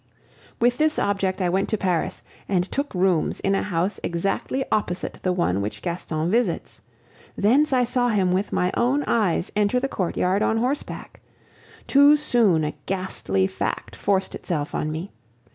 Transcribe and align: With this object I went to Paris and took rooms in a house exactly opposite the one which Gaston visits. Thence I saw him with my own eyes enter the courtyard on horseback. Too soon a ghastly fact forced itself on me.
With 0.59 0.79
this 0.79 0.97
object 0.97 1.43
I 1.43 1.49
went 1.49 1.69
to 1.69 1.77
Paris 1.77 2.23
and 2.49 2.63
took 2.71 2.95
rooms 2.95 3.39
in 3.41 3.53
a 3.53 3.61
house 3.61 3.99
exactly 4.01 4.65
opposite 4.71 5.19
the 5.21 5.31
one 5.31 5.61
which 5.61 5.83
Gaston 5.83 6.31
visits. 6.31 6.81
Thence 7.37 7.71
I 7.71 7.83
saw 7.85 8.09
him 8.09 8.31
with 8.31 8.51
my 8.51 8.71
own 8.75 9.03
eyes 9.05 9.51
enter 9.55 9.79
the 9.79 9.87
courtyard 9.87 10.41
on 10.41 10.57
horseback. 10.57 11.19
Too 11.85 12.17
soon 12.17 12.63
a 12.63 12.73
ghastly 12.87 13.45
fact 13.45 13.95
forced 13.95 14.33
itself 14.33 14.73
on 14.73 14.91
me. 14.91 15.11